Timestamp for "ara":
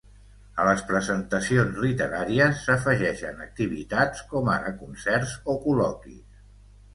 4.55-4.73